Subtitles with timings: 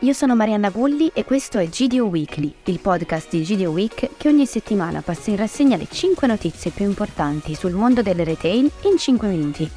[0.00, 4.28] io sono Marianna Bulli e questo è GDO Weekly, il podcast di GDO Week che
[4.28, 8.98] ogni settimana passa in rassegna le 5 notizie più importanti sul mondo delle retail in
[8.98, 9.70] 5 minuti.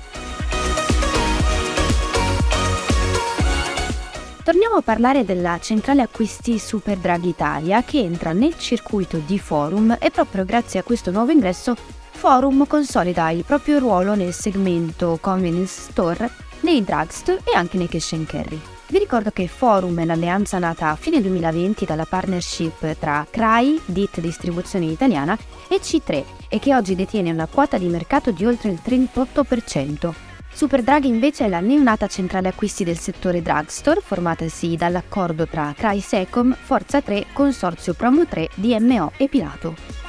[4.43, 9.95] Torniamo a parlare della centrale acquisti Super Drag Italia che entra nel circuito di Forum
[9.99, 11.75] e proprio grazie a questo nuovo ingresso
[12.11, 16.29] Forum consolida il proprio ruolo nel segmento convenience store,
[16.61, 18.61] nei drugstore e anche nei cash and carry.
[18.91, 24.19] Vi ricordo che Forum è l'alleanza nata a fine 2020 dalla partnership tra CRAI, DIT
[24.19, 28.79] Distribuzione Italiana, e C3 e che oggi detiene una quota di mercato di oltre il
[28.83, 30.11] 38%.
[30.51, 36.57] Superdrug invece è la neonata centrale acquisti del settore drugstore, formatasi dall'accordo tra CRAI Secom,
[36.59, 40.08] Forza 3, Consorzio Promo 3, DMO e Pilato.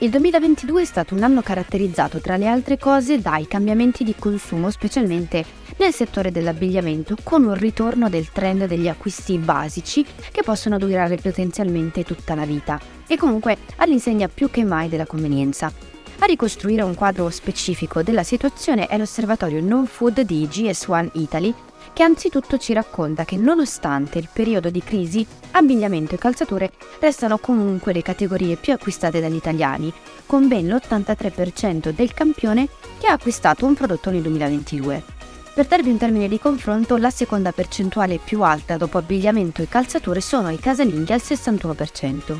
[0.00, 4.70] Il 2022 è stato un anno caratterizzato tra le altre cose dai cambiamenti di consumo,
[4.70, 5.44] specialmente
[5.78, 12.04] nel settore dell'abbigliamento, con un ritorno del trend degli acquisti basici che possono durare potenzialmente
[12.04, 15.72] tutta la vita e comunque all'insegna più che mai della convenienza.
[16.20, 21.52] A ricostruire un quadro specifico della situazione è l'osservatorio Non Food di GS1 Italy,
[21.92, 27.92] che anzitutto ci racconta che nonostante il periodo di crisi, abbigliamento e calzature restano comunque
[27.92, 29.92] le categorie più acquistate dagli italiani,
[30.26, 35.16] con ben l'83% del campione che ha acquistato un prodotto nel 2022.
[35.54, 40.20] Per darvi un termine di confronto, la seconda percentuale più alta dopo abbigliamento e calzature
[40.20, 42.38] sono i casalinghi al 61%.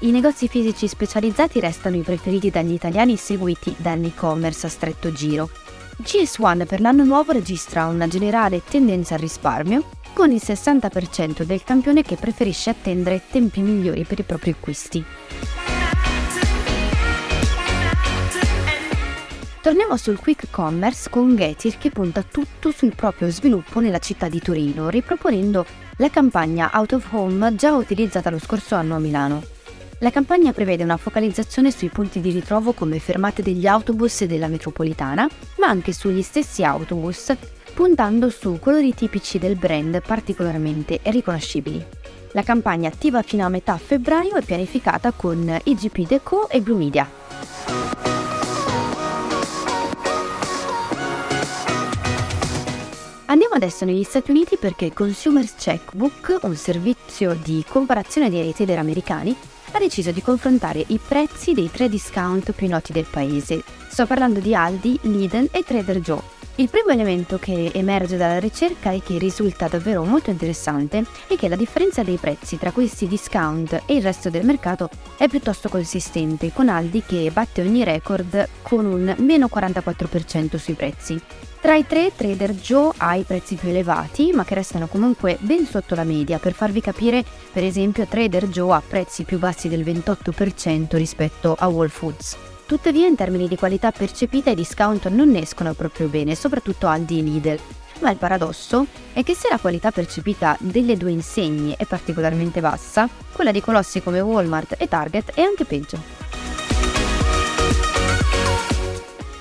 [0.00, 5.48] I negozi fisici specializzati restano i preferiti dagli italiani seguiti dall'e-commerce a stretto giro,
[6.00, 12.02] GS1 per l'anno nuovo registra una generale tendenza al risparmio, con il 60% del campione
[12.02, 15.04] che preferisce attendere tempi migliori per i propri acquisti.
[19.62, 24.40] Torniamo sul quick commerce con Getir che punta tutto sul proprio sviluppo nella città di
[24.40, 25.64] Torino, riproponendo
[25.98, 29.61] la campagna Out of Home già utilizzata lo scorso anno a Milano.
[30.02, 35.28] La campagna prevede una focalizzazione sui punti di ritrovo come fermate degli autobus della metropolitana,
[35.58, 37.32] ma anche sugli stessi autobus,
[37.72, 41.86] puntando su colori tipici del brand particolarmente riconoscibili.
[42.32, 47.08] La campagna attiva fino a metà febbraio è pianificata con IGP Deco e Blue Media.
[53.26, 59.34] Andiamo adesso negli Stati Uniti perché Consumers Checkbook, un servizio di comparazione dei retailer americani,
[59.72, 63.62] ha deciso di confrontare i prezzi dei tre discount più noti del paese.
[63.88, 66.41] Sto parlando di Aldi, Lidl e Trader Joe.
[66.56, 71.48] Il primo elemento che emerge dalla ricerca e che risulta davvero molto interessante è che
[71.48, 76.52] la differenza dei prezzi tra questi discount e il resto del mercato è piuttosto consistente,
[76.52, 81.18] con Aldi che batte ogni record con un meno 44% sui prezzi.
[81.58, 85.64] Tra i tre, Trader Joe ha i prezzi più elevati, ma che restano comunque ben
[85.64, 86.38] sotto la media.
[86.38, 91.68] Per farvi capire, per esempio, Trader Joe ha prezzi più bassi del 28% rispetto a
[91.68, 92.36] Whole Foods.
[92.72, 97.18] Tuttavia, in termini di qualità percepita, i discount non ne escono proprio bene, soprattutto Aldi
[97.18, 97.58] e Lidl.
[98.00, 103.10] Ma il paradosso è che se la qualità percepita delle due insegne è particolarmente bassa,
[103.30, 106.21] quella di colossi come Walmart e Target è anche peggio.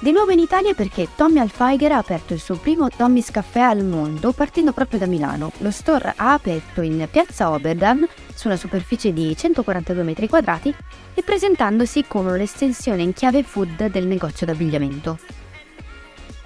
[0.03, 3.85] Di nuovo in Italia perché Tommy Alfeiger ha aperto il suo primo Tommy's Caffè al
[3.85, 5.51] mondo partendo proprio da Milano.
[5.59, 10.73] Lo store ha aperto in piazza Oberdan su una superficie di 142 m2
[11.13, 15.19] e presentandosi come l'estensione in chiave food del negozio d'abbigliamento.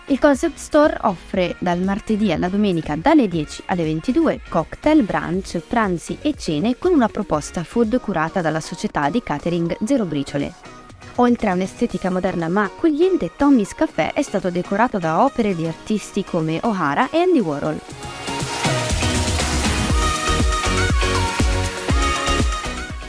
[0.07, 6.17] Il concept store offre dal martedì alla domenica dalle 10 alle 22 cocktail, brunch, pranzi
[6.21, 10.74] e cene con una proposta food curata dalla società di catering Zero Briciole.
[11.17, 16.25] Oltre a un'estetica moderna ma accogliente, Tommy's Café è stato decorato da opere di artisti
[16.25, 17.79] come O'Hara e Andy Warhol.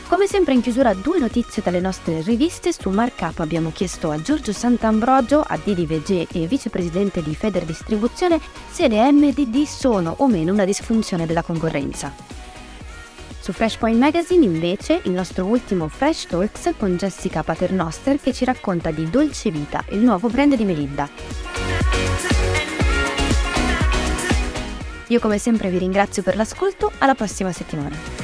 [0.06, 4.52] Come sempre in chiusura due notizie dalle nostre riviste, su Markup abbiamo chiesto a Giorgio
[4.52, 8.40] Sant'Ambrogio, a Didi VG e vicepresidente di Feder Distribuzione
[8.70, 12.35] se le MDD sono o meno una disfunzione della concorrenza.
[13.46, 18.90] Su Flashpoint Magazine invece il nostro ultimo Fresh Talks con Jessica Paternoster che ci racconta
[18.90, 21.08] di Dolce Vita, il nuovo brand di Melinda.
[25.06, 28.15] Io come sempre vi ringrazio per l'ascolto, alla prossima settimana.